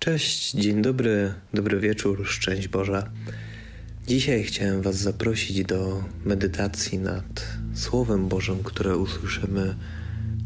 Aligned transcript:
Cześć, 0.00 0.52
dzień 0.52 0.82
dobry, 0.82 1.34
dobry 1.54 1.80
wieczór, 1.80 2.26
szczęść 2.26 2.68
Boże. 2.68 3.10
Dzisiaj 4.06 4.42
chciałem 4.42 4.82
Was 4.82 4.96
zaprosić 4.96 5.64
do 5.64 6.04
medytacji 6.24 6.98
nad 6.98 7.46
Słowem 7.74 8.28
Bożym, 8.28 8.62
które 8.62 8.96
usłyszymy 8.96 9.74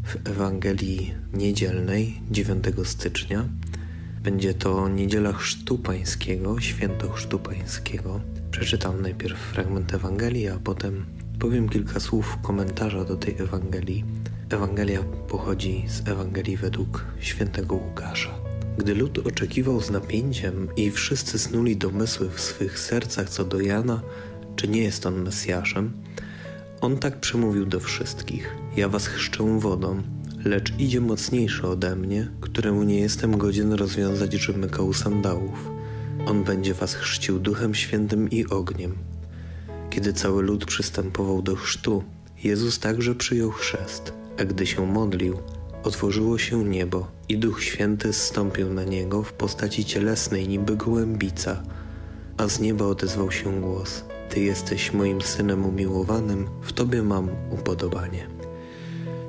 w 0.05 0.29
Ewangelii 0.29 1.15
Niedzielnej 1.33 2.21
9 2.31 2.65
stycznia. 2.85 3.49
Będzie 4.23 4.55
to 4.55 4.89
Niedziela 4.89 5.33
Chrztu 5.33 5.79
Pańskiego, 5.79 6.61
Święto 6.61 7.13
Chrztu 7.13 7.39
Pańskiego. 7.39 8.21
Przeczytam 8.51 9.03
najpierw 9.03 9.39
fragment 9.39 9.95
Ewangelii, 9.95 10.49
a 10.49 10.59
potem 10.59 11.07
powiem 11.39 11.69
kilka 11.69 12.01
słów 12.01 12.39
komentarza 12.43 13.05
do 13.05 13.17
tej 13.17 13.35
Ewangelii. 13.39 14.05
Ewangelia 14.51 15.03
pochodzi 15.29 15.85
z 15.89 16.09
Ewangelii 16.09 16.57
według 16.57 17.05
świętego 17.21 17.75
Łukasza. 17.75 18.54
Gdy 18.79 18.95
lud 18.95 19.27
oczekiwał 19.27 19.81
z 19.81 19.91
napięciem 19.91 20.69
i 20.77 20.91
wszyscy 20.91 21.39
snuli 21.39 21.77
domysły 21.77 22.31
w 22.31 22.41
swych 22.41 22.79
sercach 22.79 23.29
co 23.29 23.45
do 23.45 23.61
Jana, 23.61 24.03
czy 24.57 24.69
nie 24.69 24.83
jest 24.83 25.07
on 25.07 25.23
Mesjaszem, 25.23 25.93
on 26.81 26.99
tak 26.99 27.21
przemówił 27.21 27.67
do 27.67 27.81
wszystkich: 27.81 28.57
Ja 28.77 28.89
was 28.89 29.07
chrzczę 29.07 29.61
wodą, 29.61 30.03
lecz 30.45 30.79
idzie 30.79 31.01
mocniejszy 31.01 31.67
ode 31.67 31.97
mnie, 31.97 32.29
któremu 32.41 32.83
nie 32.83 33.01
jestem 33.01 33.39
godzien 33.39 33.73
rozwiązać 33.73 34.33
rzemyka 34.33 34.83
u 34.83 34.93
sandałów. 34.93 35.71
On 36.27 36.45
będzie 36.45 36.75
was 36.75 36.95
chrzcił 36.95 37.39
duchem 37.39 37.75
świętym 37.75 38.31
i 38.31 38.47
ogniem. 38.47 38.95
Kiedy 39.91 40.13
cały 40.13 40.43
lud 40.43 40.65
przystępował 40.65 41.43
do 41.43 41.57
chrztu, 41.57 42.05
Jezus 42.45 42.79
także 42.79 43.15
przyjął 43.15 43.51
chrzest, 43.51 44.13
a 44.41 44.45
gdy 44.45 44.67
się 44.67 44.87
modlił, 44.87 45.39
otworzyło 45.85 46.39
się 46.39 46.65
niebo 46.65 47.07
i 47.29 47.39
Duch 47.39 47.63
Święty 47.63 48.13
zstąpił 48.13 48.73
na 48.73 48.85
niego 48.85 49.23
w 49.23 49.33
postaci 49.33 49.85
cielesnej 49.85 50.49
niby 50.49 50.77
gołębica, 50.77 51.63
a 52.37 52.49
z 52.49 52.61
nieba 52.61 52.85
odezwał 52.85 53.31
się 53.31 53.61
głos: 53.61 54.05
Ty 54.31 54.41
jesteś 54.41 54.93
moim 54.93 55.23
synem 55.23 55.67
umiłowanym, 55.67 56.49
w 56.63 56.73
Tobie 56.73 57.03
mam 57.03 57.29
upodobanie. 57.51 58.27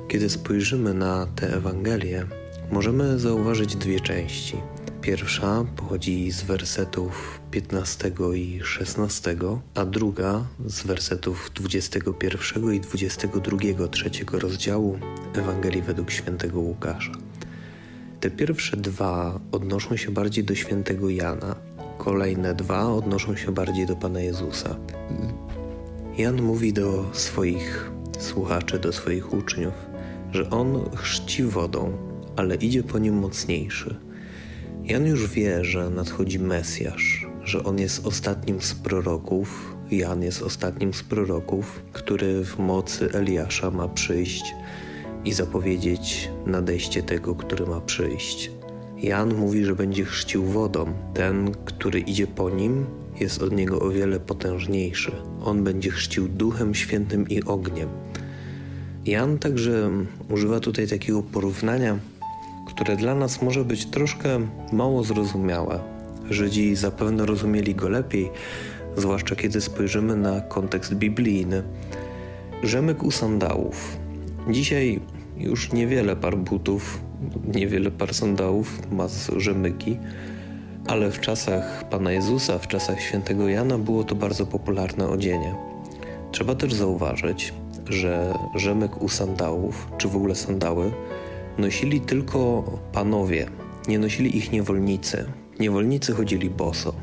Kiedy 0.08 0.30
spojrzymy 0.30 0.94
na 0.94 1.26
tę 1.26 1.56
Ewangelię, 1.56 2.26
możemy 2.70 3.18
zauważyć 3.18 3.76
dwie 3.76 4.00
części. 4.00 4.56
Pierwsza 5.06 5.64
pochodzi 5.76 6.30
z 6.30 6.42
wersetów 6.42 7.40
15 7.50 8.12
i 8.34 8.60
16, 8.62 9.36
a 9.74 9.84
druga 9.84 10.44
z 10.66 10.82
wersetów 10.82 11.50
21 11.54 12.74
i 12.74 12.80
22 12.80 13.88
trzeciego 13.88 14.38
rozdziału 14.38 14.98
Ewangelii 15.34 15.82
według 15.82 16.10
świętego 16.10 16.60
Łukasza. 16.60 17.12
Te 18.20 18.30
pierwsze 18.30 18.76
dwa 18.76 19.40
odnoszą 19.52 19.96
się 19.96 20.10
bardziej 20.10 20.44
do 20.44 20.54
świętego 20.54 21.10
Jana, 21.10 21.56
kolejne 21.98 22.54
dwa 22.54 22.92
odnoszą 22.92 23.36
się 23.36 23.52
bardziej 23.52 23.86
do 23.86 23.96
Pana 23.96 24.20
Jezusa. 24.20 24.76
Jan 26.18 26.42
mówi 26.42 26.72
do 26.72 27.10
swoich 27.12 27.90
słuchaczy, 28.18 28.78
do 28.78 28.92
swoich 28.92 29.34
uczniów, 29.34 29.74
że 30.32 30.50
on 30.50 30.90
chrzci 30.96 31.42
wodą, 31.42 31.92
ale 32.36 32.54
idzie 32.54 32.82
po 32.82 32.98
nim 32.98 33.14
mocniejszy. 33.14 34.05
Jan 34.86 35.06
już 35.06 35.28
wie, 35.28 35.64
że 35.64 35.90
nadchodzi 35.90 36.38
Mesjasz, 36.38 37.26
że 37.44 37.64
on 37.64 37.78
jest 37.78 38.06
ostatnim 38.06 38.62
z 38.62 38.74
proroków. 38.74 39.76
Jan 39.90 40.22
jest 40.22 40.42
ostatnim 40.42 40.94
z 40.94 41.02
proroków, 41.02 41.82
który 41.92 42.44
w 42.44 42.58
mocy 42.58 43.08
Eliasza 43.12 43.70
ma 43.70 43.88
przyjść 43.88 44.54
i 45.24 45.32
zapowiedzieć 45.32 46.30
nadejście 46.46 47.02
tego, 47.02 47.34
który 47.34 47.66
ma 47.66 47.80
przyjść. 47.80 48.50
Jan 48.96 49.34
mówi, 49.34 49.64
że 49.64 49.74
będzie 49.74 50.04
chrzcił 50.04 50.44
wodą. 50.44 50.92
Ten, 51.14 51.54
który 51.64 52.00
idzie 52.00 52.26
po 52.26 52.50
nim, 52.50 52.86
jest 53.20 53.42
od 53.42 53.52
niego 53.52 53.80
o 53.80 53.90
wiele 53.90 54.20
potężniejszy. 54.20 55.12
On 55.44 55.64
będzie 55.64 55.90
chrzcił 55.90 56.28
duchem 56.28 56.74
świętym 56.74 57.28
i 57.28 57.42
ogniem. 57.42 57.88
Jan 59.06 59.38
także 59.38 59.90
używa 60.28 60.60
tutaj 60.60 60.88
takiego 60.88 61.22
porównania, 61.22 61.98
które 62.76 62.96
dla 62.96 63.14
nas 63.14 63.42
może 63.42 63.64
być 63.64 63.86
troszkę 63.86 64.28
mało 64.72 65.04
zrozumiałe. 65.04 65.80
Żydzi 66.30 66.76
zapewne 66.76 67.26
rozumieli 67.26 67.74
go 67.74 67.88
lepiej, 67.88 68.30
zwłaszcza 68.96 69.36
kiedy 69.36 69.60
spojrzymy 69.60 70.16
na 70.16 70.40
kontekst 70.40 70.94
biblijny. 70.94 71.62
Rzemyk 72.62 73.02
u 73.02 73.10
sandałów. 73.10 73.98
Dzisiaj 74.50 75.00
już 75.36 75.72
niewiele 75.72 76.16
par 76.16 76.38
butów, 76.38 77.00
niewiele 77.54 77.90
par 77.90 78.14
sandałów 78.14 78.92
ma 78.92 79.06
rzemyki, 79.36 79.96
ale 80.86 81.10
w 81.10 81.20
czasach 81.20 81.88
Pana 81.88 82.12
Jezusa, 82.12 82.58
w 82.58 82.68
czasach 82.68 83.00
świętego 83.00 83.48
Jana 83.48 83.78
było 83.78 84.04
to 84.04 84.14
bardzo 84.14 84.46
popularne 84.46 85.08
odzienie. 85.08 85.54
Trzeba 86.32 86.54
też 86.54 86.74
zauważyć, 86.74 87.54
że 87.88 88.34
rzemek 88.54 89.02
u 89.02 89.08
sandałów, 89.08 89.88
czy 89.98 90.08
w 90.08 90.16
ogóle 90.16 90.34
sandały, 90.34 90.92
nosili 91.58 92.00
tylko 92.00 92.62
panowie, 92.92 93.46
nie 93.88 93.98
nosili 93.98 94.36
ich 94.36 94.52
niewolnicy. 94.52 95.24
Niewolnicy 95.60 96.12
chodzili 96.12 96.50
boso. 96.50 96.94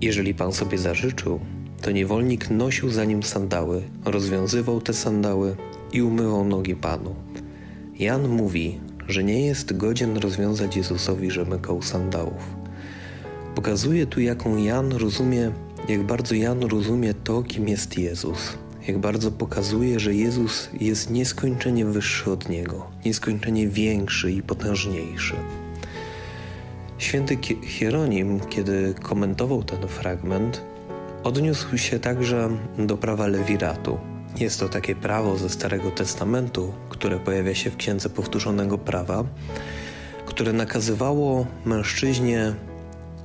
Jeżeli 0.00 0.34
pan 0.34 0.52
sobie 0.52 0.78
zażyczył, 0.78 1.40
to 1.82 1.90
niewolnik 1.90 2.50
nosił 2.50 2.90
za 2.90 3.04
nim 3.04 3.22
sandały, 3.22 3.82
rozwiązywał 4.04 4.80
te 4.80 4.94
sandały 4.94 5.56
i 5.92 6.02
umywał 6.02 6.44
nogi 6.44 6.76
panu. 6.76 7.14
Jan 7.98 8.28
mówi, 8.28 8.80
że 9.08 9.24
nie 9.24 9.46
jest 9.46 9.76
godzien 9.76 10.16
rozwiązać 10.16 10.76
Jezusowi 10.76 11.30
rzemyka 11.30 11.72
u 11.72 11.82
sandałów. 11.82 12.56
Pokazuje 13.54 14.06
tu, 14.06 14.20
jaką 14.20 14.56
Jan 14.56 14.92
rozumie, 14.92 15.52
jak 15.88 16.02
bardzo 16.02 16.34
Jan 16.34 16.62
rozumie 16.62 17.14
to, 17.14 17.42
kim 17.42 17.68
jest 17.68 17.98
Jezus 17.98 18.58
jak 18.88 18.98
bardzo 18.98 19.30
pokazuje, 19.30 20.00
że 20.00 20.14
Jezus 20.14 20.68
jest 20.80 21.10
nieskończenie 21.10 21.84
wyższy 21.84 22.30
od 22.30 22.48
Niego, 22.48 22.86
nieskończenie 23.04 23.68
większy 23.68 24.32
i 24.32 24.42
potężniejszy. 24.42 25.34
Święty 26.98 27.38
Hieronim, 27.62 28.40
kiedy 28.40 28.94
komentował 29.02 29.62
ten 29.62 29.88
fragment, 29.88 30.62
odniósł 31.24 31.78
się 31.78 31.98
także 31.98 32.50
do 32.78 32.96
prawa 32.96 33.26
lewiratu. 33.26 33.98
Jest 34.36 34.60
to 34.60 34.68
takie 34.68 34.94
prawo 34.94 35.38
ze 35.38 35.48
Starego 35.48 35.90
Testamentu, 35.90 36.72
które 36.88 37.18
pojawia 37.18 37.54
się 37.54 37.70
w 37.70 37.76
Księdze 37.76 38.10
Powtórzonego 38.10 38.78
Prawa, 38.78 39.24
które 40.26 40.52
nakazywało 40.52 41.46
mężczyźnie 41.64 42.54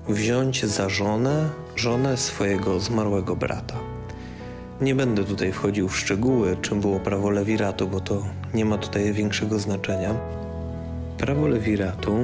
wziąć 0.08 0.66
za 0.66 0.90
żonę 0.90 1.50
żonę 1.76 2.18
swojego 2.18 2.80
zmarłego 2.80 3.36
brata. 3.36 3.93
Nie 4.82 4.96
będę 4.96 5.24
tutaj 5.24 5.52
wchodził 5.52 5.90
w 5.90 5.98
szczegóły, 5.98 6.58
czym 6.62 6.82
było 6.82 7.00
prawo 7.00 7.30
lewiratu, 7.30 7.88
bo 7.88 8.00
to 8.00 8.24
nie 8.54 8.66
ma 8.66 8.78
tutaj 8.78 9.14
większego 9.14 9.60
znaczenia. 9.60 10.16
Prawo 11.18 11.48
lewiratu 11.48 12.16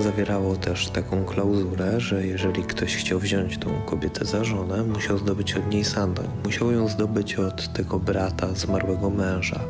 zawierało 0.00 0.56
też 0.56 0.90
taką 0.90 1.24
klauzulę, 1.24 2.00
że 2.00 2.26
jeżeli 2.26 2.62
ktoś 2.62 2.96
chciał 2.96 3.18
wziąć 3.18 3.58
tą 3.58 3.70
kobietę 3.86 4.24
za 4.24 4.44
żonę, 4.44 4.82
musiał 4.82 5.18
zdobyć 5.18 5.54
od 5.54 5.70
niej 5.70 5.84
sandał. 5.84 6.24
Musiał 6.44 6.72
ją 6.72 6.88
zdobyć 6.88 7.34
od 7.34 7.72
tego 7.72 7.98
brata 7.98 8.54
zmarłego 8.54 9.10
męża, 9.10 9.60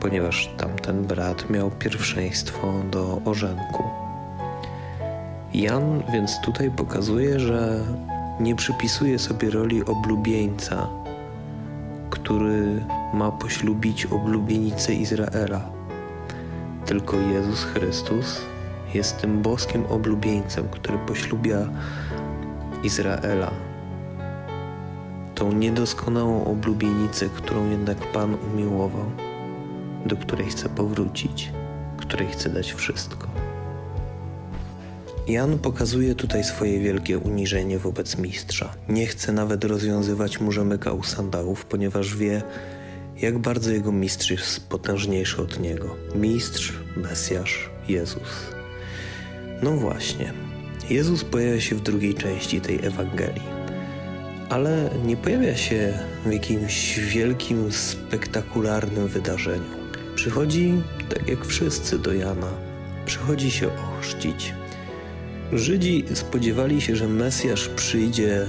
ponieważ 0.00 0.50
tamten 0.56 1.04
brat 1.04 1.50
miał 1.50 1.70
pierwszeństwo 1.70 2.72
do 2.90 3.20
orzenku. 3.24 3.84
Jan 5.54 6.02
więc 6.12 6.40
tutaj 6.40 6.70
pokazuje, 6.70 7.40
że 7.40 7.80
nie 8.40 8.54
przypisuje 8.54 9.18
sobie 9.18 9.50
roli 9.50 9.84
oblubieńca, 9.84 10.88
który 12.10 12.84
ma 13.14 13.32
poślubić 13.32 14.06
oblubienicę 14.06 14.94
Izraela. 14.94 15.60
Tylko 16.86 17.16
Jezus 17.16 17.64
Chrystus 17.64 18.40
jest 18.94 19.20
tym 19.20 19.42
boskim 19.42 19.86
oblubieńcem, 19.86 20.68
który 20.70 20.98
poślubia 20.98 21.68
Izraela. 22.82 23.50
Tą 25.34 25.52
niedoskonałą 25.52 26.44
oblubienicę, 26.44 27.28
którą 27.28 27.70
jednak 27.70 27.98
Pan 28.12 28.36
umiłował, 28.52 29.06
do 30.06 30.16
której 30.16 30.46
chce 30.46 30.68
powrócić, 30.68 31.52
której 31.96 32.28
chce 32.28 32.50
dać 32.50 32.72
wszystko. 32.72 33.29
Jan 35.30 35.58
pokazuje 35.58 36.14
tutaj 36.14 36.44
swoje 36.44 36.80
wielkie 36.80 37.18
uniżenie 37.18 37.78
wobec 37.78 38.18
mistrza. 38.18 38.74
Nie 38.88 39.06
chce 39.06 39.32
nawet 39.32 39.64
rozwiązywać 39.64 40.40
mu 40.40 40.52
rzemyka 40.52 40.92
u 40.92 41.02
sandałów, 41.02 41.64
ponieważ 41.64 42.16
wie, 42.16 42.42
jak 43.22 43.38
bardzo 43.38 43.70
jego 43.70 43.92
mistrz 43.92 44.30
jest 44.30 44.68
potężniejszy 44.68 45.42
od 45.42 45.60
niego. 45.60 45.96
Mistrz, 46.14 46.72
Mesjasz, 46.96 47.70
Jezus. 47.88 48.28
No 49.62 49.70
właśnie, 49.70 50.32
Jezus 50.90 51.24
pojawia 51.24 51.60
się 51.60 51.76
w 51.76 51.80
drugiej 51.80 52.14
części 52.14 52.60
tej 52.60 52.86
Ewangelii, 52.86 53.48
ale 54.48 54.90
nie 55.04 55.16
pojawia 55.16 55.56
się 55.56 55.98
w 56.26 56.32
jakimś 56.32 56.98
wielkim, 56.98 57.72
spektakularnym 57.72 59.08
wydarzeniu. 59.08 59.80
Przychodzi, 60.14 60.82
tak 61.08 61.28
jak 61.28 61.44
wszyscy 61.44 61.98
do 61.98 62.12
Jana, 62.12 62.50
przychodzi 63.06 63.50
się 63.50 63.68
ochrzcić 63.68 64.54
Żydzi 65.52 66.04
spodziewali 66.14 66.80
się, 66.80 66.96
że 66.96 67.08
Mesjasz 67.08 67.68
przyjdzie 67.68 68.46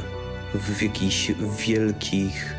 w 0.53 0.81
jakichś 0.81 1.31
wielkich 1.67 2.55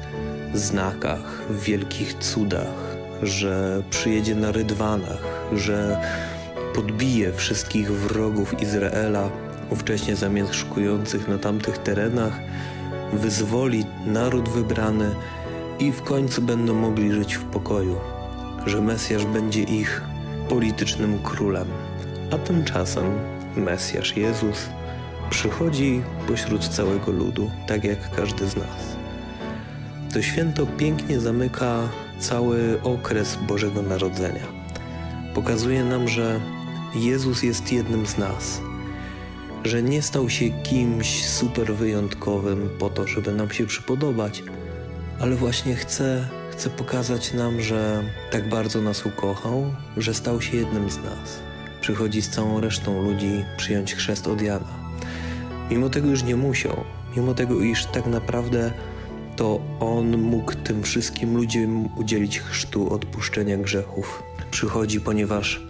znakach, 0.55 1.43
w 1.51 1.63
wielkich 1.63 2.15
cudach, 2.15 2.97
że 3.23 3.83
przyjedzie 3.91 4.35
na 4.35 4.53
rydwanach, 4.53 5.23
że 5.53 6.01
podbije 6.75 7.33
wszystkich 7.33 7.93
wrogów 7.93 8.63
Izraela, 8.63 9.31
ówcześnie 9.71 10.17
zamieszkujących 10.17 11.29
na 11.29 11.39
tamtych 11.39 11.79
terenach, 11.79 12.41
wyzwoli 13.13 13.85
naród 14.07 14.49
wybrany 14.49 15.15
i 15.79 15.93
w 15.93 16.03
końcu 16.03 16.43
będą 16.43 16.75
mogli 16.75 17.13
żyć 17.13 17.35
w 17.35 17.45
pokoju, 17.45 17.97
że 18.67 18.81
Mesjasz 18.81 19.25
będzie 19.25 19.63
ich 19.63 20.03
politycznym 20.49 21.19
królem. 21.23 21.67
A 22.31 22.39
tymczasem 22.39 23.32
Mesjasz 23.57 24.17
Jezus 24.17 24.69
przychodzi 25.31 26.03
pośród 26.29 26.69
całego 26.69 27.13
ludu, 27.13 27.51
tak 27.67 27.85
jak 27.85 28.11
każdy 28.11 28.47
z 28.47 28.57
nas. 28.57 28.97
To 30.13 30.23
święto 30.23 30.67
pięknie 30.67 31.21
zamyka 31.21 31.89
cały 32.19 32.83
okres 32.83 33.39
Bożego 33.49 33.83
Narodzenia. 33.83 34.47
Pokazuje 35.35 35.85
nam, 35.85 36.09
że 36.09 36.41
Jezus 36.95 37.43
jest 37.43 37.73
jednym 37.73 38.07
z 38.07 38.19
nas, 38.19 38.61
że 39.65 39.83
nie 39.83 40.03
stał 40.03 40.31
się 40.31 40.51
kimś 40.51 41.27
super 41.27 41.75
wyjątkowym 41.75 42.71
po 42.79 42.91
to, 42.91 43.07
żeby 43.07 43.33
nam 43.33 43.51
się 43.51 43.67
przypodobać, 43.67 44.43
ale 45.21 45.37
właśnie 45.37 45.75
chce, 45.75 46.29
chce 46.51 46.71
pokazać 46.71 47.33
nam, 47.33 47.61
że 47.61 48.03
tak 48.31 48.49
bardzo 48.49 48.81
nas 48.81 49.07
ukochał, 49.07 49.75
że 49.97 50.15
stał 50.15 50.41
się 50.41 50.57
jednym 50.57 50.91
z 50.91 50.97
nas. 50.97 51.52
Przychodzi 51.83 52.23
z 52.23 52.29
całą 52.29 52.61
resztą 52.61 53.03
ludzi 53.03 53.45
przyjąć 53.57 53.95
chrzest 53.95 54.27
od 54.27 54.43
Jana. 54.43 54.83
Mimo 55.71 55.89
tego 55.89 56.09
już 56.09 56.23
nie 56.23 56.37
musiał, 56.37 56.85
mimo 57.17 57.35
tego, 57.35 57.61
iż 57.61 57.87
tak 57.87 58.07
naprawdę 58.07 58.73
to 59.37 59.61
on 59.81 60.19
mógł 60.19 60.55
tym 60.55 60.83
wszystkim 60.83 61.37
ludziom 61.37 61.99
udzielić 61.99 62.41
chrztu 62.41 62.95
odpuszczenia 62.95 63.57
grzechów. 63.57 64.23
Przychodzi, 64.51 65.01
ponieważ 65.01 65.63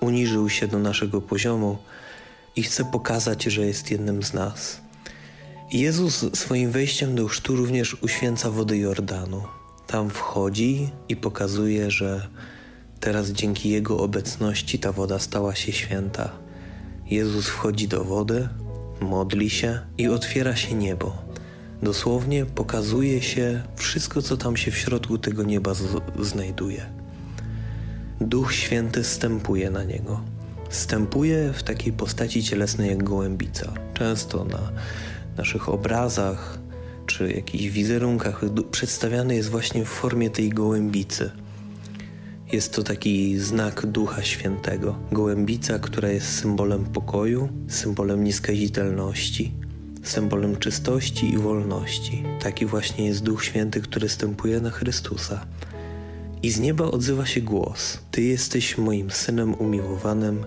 uniżył 0.00 0.48
się 0.48 0.68
do 0.68 0.78
naszego 0.78 1.20
poziomu 1.20 1.78
i 2.56 2.62
chce 2.62 2.84
pokazać, 2.84 3.44
że 3.44 3.66
jest 3.66 3.90
jednym 3.90 4.22
z 4.22 4.34
nas. 4.34 4.80
Jezus 5.72 6.24
swoim 6.34 6.70
wejściem 6.70 7.14
do 7.14 7.28
chrztu 7.28 7.56
również 7.56 7.94
uświęca 8.02 8.50
wody 8.50 8.78
Jordanu. 8.78 9.42
Tam 9.86 10.10
wchodzi 10.10 10.90
i 11.08 11.16
pokazuje, 11.16 11.90
że 11.90 12.28
teraz 13.02 13.30
dzięki 13.30 13.70
Jego 13.70 13.98
obecności 13.98 14.78
ta 14.78 14.92
woda 14.92 15.18
stała 15.18 15.54
się 15.54 15.72
święta. 15.72 16.30
Jezus 17.06 17.48
wchodzi 17.48 17.88
do 17.88 18.04
wody, 18.04 18.48
modli 19.00 19.50
się 19.50 19.80
i 19.98 20.08
otwiera 20.08 20.56
się 20.56 20.74
niebo. 20.74 21.22
Dosłownie 21.82 22.46
pokazuje 22.46 23.22
się 23.22 23.62
wszystko, 23.76 24.22
co 24.22 24.36
tam 24.36 24.56
się 24.56 24.70
w 24.70 24.78
środku 24.78 25.18
tego 25.18 25.42
nieba 25.42 25.72
znajduje. 26.20 26.86
Duch 28.20 28.54
Święty 28.54 29.04
stępuje 29.04 29.70
na 29.70 29.84
niego. 29.84 30.20
Stępuje 30.70 31.52
w 31.52 31.62
takiej 31.62 31.92
postaci 31.92 32.42
cielesnej 32.42 32.90
jak 32.90 33.02
gołębica. 33.02 33.72
Często 33.94 34.44
na 34.44 34.72
naszych 35.36 35.68
obrazach 35.68 36.58
czy 37.06 37.32
jakichś 37.32 37.64
wizerunkach 37.64 38.40
przedstawiany 38.70 39.34
jest 39.34 39.50
właśnie 39.50 39.84
w 39.84 39.88
formie 39.88 40.30
tej 40.30 40.50
gołębicy. 40.50 41.41
Jest 42.52 42.72
to 42.72 42.82
taki 42.82 43.38
znak 43.38 43.86
Ducha 43.86 44.22
Świętego. 44.22 44.94
Gołębica, 45.12 45.78
która 45.78 46.08
jest 46.08 46.38
symbolem 46.38 46.84
pokoju, 46.84 47.48
symbolem 47.68 48.24
nieskazitelności, 48.24 49.52
symbolem 50.02 50.56
czystości 50.56 51.34
i 51.34 51.38
wolności. 51.38 52.22
Taki 52.40 52.66
właśnie 52.66 53.06
jest 53.06 53.22
Duch 53.22 53.44
Święty, 53.44 53.80
który 53.80 54.08
stępuje 54.08 54.60
na 54.60 54.70
Chrystusa. 54.70 55.46
I 56.42 56.50
z 56.50 56.60
nieba 56.60 56.84
odzywa 56.84 57.26
się 57.26 57.40
głos: 57.40 57.98
Ty 58.10 58.22
jesteś 58.22 58.78
moim 58.78 59.10
synem 59.10 59.54
umiłowanym, 59.54 60.44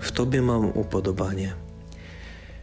w 0.00 0.12
Tobie 0.12 0.42
mam 0.42 0.64
upodobanie. 0.64 1.52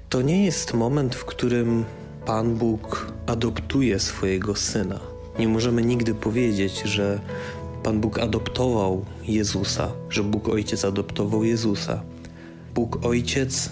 To 0.09 0.21
nie 0.21 0.45
jest 0.45 0.73
moment, 0.73 1.15
w 1.15 1.25
którym 1.25 1.85
Pan 2.25 2.55
Bóg 2.55 3.11
adoptuje 3.25 3.99
swojego 3.99 4.55
syna. 4.55 4.99
Nie 5.39 5.47
możemy 5.47 5.81
nigdy 5.81 6.15
powiedzieć, 6.15 6.81
że 6.85 7.19
Pan 7.85 8.01
Bóg 8.01 8.19
adoptował 8.19 9.05
Jezusa, 9.23 9.91
że 10.09 10.23
Bóg 10.23 10.49
Ojciec 10.49 10.85
adoptował 10.85 11.43
Jezusa. 11.43 12.03
Bóg 12.75 13.05
Ojciec 13.05 13.69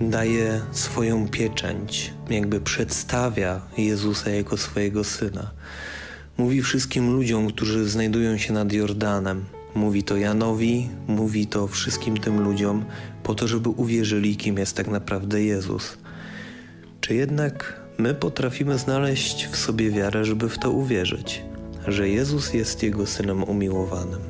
daje 0.00 0.60
swoją 0.72 1.28
pieczęć, 1.28 2.12
jakby 2.30 2.60
przedstawia 2.60 3.60
Jezusa 3.78 4.30
jako 4.30 4.56
swojego 4.56 5.04
syna. 5.04 5.50
Mówi 6.38 6.62
wszystkim 6.62 7.12
ludziom, 7.12 7.48
którzy 7.48 7.88
znajdują 7.88 8.38
się 8.38 8.52
nad 8.52 8.72
Jordanem. 8.72 9.44
Mówi 9.74 10.02
to 10.02 10.16
Janowi, 10.16 10.88
mówi 11.06 11.46
to 11.46 11.66
wszystkim 11.68 12.16
tym 12.16 12.40
ludziom, 12.40 12.84
po 13.22 13.34
to, 13.34 13.48
żeby 13.48 13.68
uwierzyli, 13.68 14.36
kim 14.36 14.58
jest 14.58 14.76
tak 14.76 14.88
naprawdę 14.88 15.42
Jezus. 15.42 15.98
Czy 17.00 17.14
jednak 17.14 17.80
my 17.98 18.14
potrafimy 18.14 18.78
znaleźć 18.78 19.46
w 19.46 19.56
sobie 19.56 19.90
wiarę, 19.90 20.24
żeby 20.24 20.48
w 20.48 20.58
to 20.58 20.70
uwierzyć, 20.70 21.42
że 21.88 22.08
Jezus 22.08 22.54
jest 22.54 22.82
Jego 22.82 23.06
synem 23.06 23.44
umiłowanym? 23.44 24.20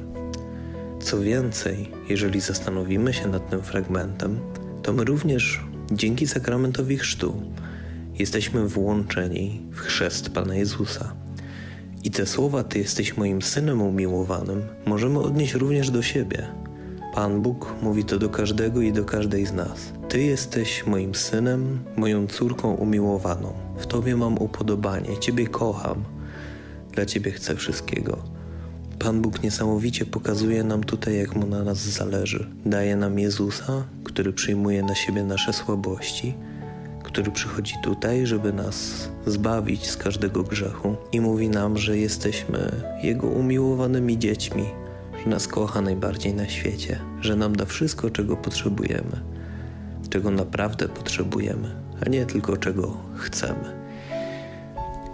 Co 1.00 1.20
więcej, 1.20 1.90
jeżeli 2.08 2.40
zastanowimy 2.40 3.12
się 3.12 3.28
nad 3.28 3.50
tym 3.50 3.62
fragmentem, 3.62 4.38
to 4.82 4.92
my 4.92 5.04
również 5.04 5.60
dzięki 5.92 6.26
sakramentowi 6.26 6.98
chrztu 6.98 7.42
jesteśmy 8.20 8.68
włączeni 8.68 9.60
w 9.72 9.78
chrzest 9.78 10.30
Pana 10.30 10.54
Jezusa. 10.54 11.12
I 12.04 12.10
te 12.10 12.26
słowa 12.26 12.64
Ty 12.64 12.78
jesteś 12.78 13.16
moim 13.16 13.42
synem 13.42 13.82
umiłowanym 13.82 14.62
możemy 14.86 15.18
odnieść 15.18 15.54
również 15.54 15.90
do 15.90 16.02
siebie. 16.02 16.46
Pan 17.14 17.42
Bóg 17.42 17.74
mówi 17.82 18.04
to 18.04 18.18
do 18.18 18.28
każdego 18.28 18.80
i 18.80 18.92
do 18.92 19.04
każdej 19.04 19.46
z 19.46 19.52
nas. 19.52 19.92
Ty 20.08 20.22
jesteś 20.22 20.86
moim 20.86 21.14
synem, 21.14 21.80
moją 21.96 22.26
córką 22.26 22.74
umiłowaną. 22.74 23.52
W 23.78 23.86
Tobie 23.86 24.16
mam 24.16 24.38
upodobanie, 24.38 25.18
Ciebie 25.18 25.46
kocham, 25.46 26.04
dla 26.92 27.06
Ciebie 27.06 27.30
chcę 27.30 27.56
wszystkiego. 27.56 28.18
Pan 28.98 29.22
Bóg 29.22 29.42
niesamowicie 29.42 30.06
pokazuje 30.06 30.64
nam 30.64 30.84
tutaj, 30.84 31.18
jak 31.18 31.36
mu 31.36 31.46
na 31.46 31.64
nas 31.64 31.78
zależy. 31.78 32.46
Daje 32.66 32.96
nam 32.96 33.18
Jezusa, 33.18 33.84
który 34.04 34.32
przyjmuje 34.32 34.82
na 34.82 34.94
siebie 34.94 35.24
nasze 35.24 35.52
słabości, 35.52 36.34
który 37.04 37.30
przychodzi 37.30 37.74
tutaj, 37.82 38.26
żeby 38.26 38.52
nas 38.52 39.08
zbawić 39.26 39.90
z 39.90 39.96
każdego 39.96 40.42
grzechu 40.42 40.96
i 41.12 41.20
mówi 41.20 41.48
nam, 41.48 41.78
że 41.78 41.98
jesteśmy 41.98 42.72
Jego 43.02 43.26
umiłowanymi 43.26 44.18
dziećmi, 44.18 44.64
że 45.24 45.30
nas 45.30 45.48
kocha 45.48 45.80
najbardziej 45.80 46.34
na 46.34 46.48
świecie, 46.48 47.00
że 47.20 47.36
nam 47.36 47.56
da 47.56 47.64
wszystko, 47.64 48.10
czego 48.10 48.36
potrzebujemy, 48.36 49.20
czego 50.10 50.30
naprawdę 50.30 50.88
potrzebujemy, 50.88 51.76
a 52.06 52.08
nie 52.08 52.26
tylko 52.26 52.56
czego 52.56 52.96
chcemy. 53.16 53.79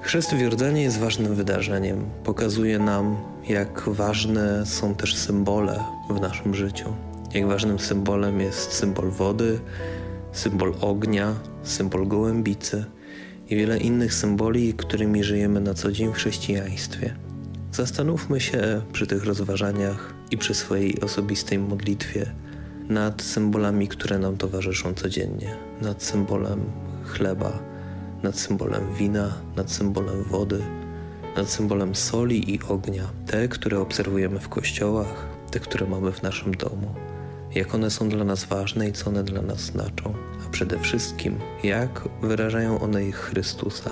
Chrzest 0.07 0.35
w 0.35 0.77
jest 0.77 0.99
ważnym 0.99 1.35
wydarzeniem. 1.35 2.11
Pokazuje 2.25 2.79
nam, 2.79 3.17
jak 3.49 3.83
ważne 3.87 4.67
są 4.67 4.95
też 4.95 5.17
symbole 5.17 5.85
w 6.11 6.21
naszym 6.21 6.55
życiu. 6.55 6.95
Jak 7.35 7.47
ważnym 7.47 7.79
symbolem 7.79 8.41
jest 8.41 8.73
symbol 8.73 9.11
wody, 9.11 9.61
symbol 10.33 10.75
ognia, 10.81 11.35
symbol 11.63 12.09
gołębicy 12.09 12.85
i 13.51 13.57
wiele 13.57 13.79
innych 13.79 14.15
symboli, 14.15 14.75
którymi 14.75 15.25
żyjemy 15.25 15.61
na 15.61 15.75
co 15.75 15.93
dzień 15.93 16.13
w 16.13 16.17
chrześcijaństwie. 16.17 17.15
Zastanówmy 17.73 18.41
się 18.41 18.83
przy 18.93 19.07
tych 19.07 19.25
rozważaniach 19.25 20.15
i 20.31 20.39
przy 20.39 20.55
swojej 20.55 21.01
osobistej 21.01 21.59
modlitwie 21.59 22.33
nad 22.89 23.23
symbolami, 23.23 23.89
które 23.89 24.19
nam 24.19 24.37
towarzyszą 24.37 24.95
codziennie, 24.95 25.57
nad 25.83 26.03
symbolem 26.03 26.61
chleba 27.05 27.76
nad 28.23 28.39
symbolem 28.39 28.95
wina, 28.95 29.33
nad 29.57 29.71
symbolem 29.71 30.23
wody, 30.23 30.63
nad 31.37 31.51
symbolem 31.51 31.95
soli 31.95 32.55
i 32.55 32.61
ognia, 32.69 33.05
te, 33.27 33.49
które 33.49 33.81
obserwujemy 33.81 34.41
w 34.41 34.49
kościołach, 34.49 35.27
te, 35.51 35.61
które 35.61 35.87
mamy 35.87 36.13
w 36.13 36.23
naszym 36.23 36.55
domu, 36.55 36.95
jak 37.55 37.75
one 37.75 37.91
są 37.91 38.09
dla 38.09 38.25
nas 38.25 38.45
ważne 38.45 38.89
i 38.89 38.93
co 38.93 39.11
one 39.11 39.25
dla 39.25 39.43
nas 39.43 39.61
znaczą, 39.61 40.15
a 40.47 40.51
przede 40.51 40.79
wszystkim 40.79 41.39
jak 41.63 42.09
wyrażają 42.23 42.81
one 42.81 43.05
ich 43.05 43.17
Chrystusa. 43.17 43.91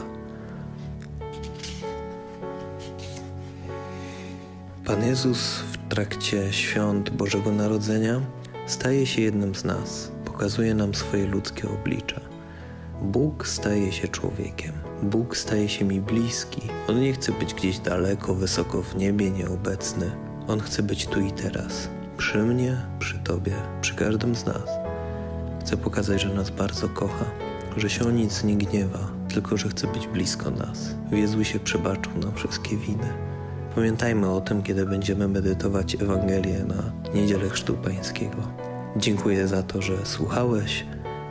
Pan 4.85 5.07
Jezus 5.07 5.59
w 5.73 5.89
trakcie 5.89 6.53
świąt 6.53 7.11
Bożego 7.11 7.53
Narodzenia 7.53 8.21
staje 8.67 9.07
się 9.07 9.23
jednym 9.23 9.55
z 9.55 9.65
nas, 9.65 10.13
pokazuje 10.25 10.75
nam 10.75 10.95
swoje 10.95 11.27
ludzkie 11.27 11.69
oblicze. 11.69 12.34
Bóg 13.03 13.47
staje 13.47 13.93
się 13.93 14.09
człowiekiem. 14.09 14.73
Bóg 15.03 15.37
staje 15.37 15.69
się 15.69 15.85
mi 15.85 16.01
bliski. 16.01 16.63
On 16.89 17.01
nie 17.01 17.13
chce 17.13 17.33
być 17.33 17.55
gdzieś 17.55 17.79
daleko, 17.79 18.35
wysoko 18.35 18.83
w 18.83 18.97
niebie, 18.97 19.31
nieobecny. 19.31 20.11
On 20.49 20.61
chce 20.61 20.83
być 20.83 21.07
tu 21.07 21.21
i 21.21 21.33
teraz. 21.33 21.89
Przy 22.17 22.39
mnie, 22.39 22.77
przy 22.99 23.19
Tobie, 23.19 23.53
przy 23.81 23.95
każdym 23.95 24.35
z 24.35 24.47
nas. 24.47 24.69
Chce 25.61 25.77
pokazać, 25.77 26.21
że 26.21 26.35
nas 26.35 26.51
bardzo 26.51 26.89
kocha, 26.89 27.25
że 27.77 27.91
się 27.91 28.05
o 28.05 28.11
nic 28.11 28.45
nie 28.45 28.57
gniewa, 28.57 29.11
tylko 29.29 29.57
że 29.57 29.69
chce 29.69 29.87
być 29.87 30.07
blisko 30.07 30.51
nas. 30.51 30.95
W 31.11 31.13
Jezusie 31.13 31.59
przebaczył 31.59 32.13
nam 32.23 32.35
wszystkie 32.35 32.77
winy. 32.77 33.13
Pamiętajmy 33.75 34.31
o 34.31 34.41
tym, 34.41 34.63
kiedy 34.63 34.87
będziemy 34.87 35.29
medytować 35.29 35.95
Ewangelię 35.95 36.65
na 36.65 37.11
Niedzielę 37.15 37.49
Chrztu 37.49 37.75
Pańskiego. 37.75 38.37
Dziękuję 38.97 39.49
za 39.49 39.63
to, 39.63 39.83
że 39.83 40.07
słuchałeś. 40.07 40.87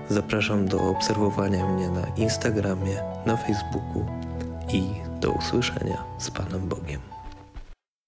Zapraszam 0.09 0.67
do 0.67 0.81
obserwowania 0.81 1.67
mnie 1.67 1.89
na 1.89 2.07
Instagramie, 2.17 3.03
na 3.25 3.37
Facebooku 3.37 4.05
i 4.73 4.83
do 5.21 5.31
usłyszenia 5.31 6.03
z 6.17 6.31
Panem 6.31 6.67
Bogiem. 6.67 7.12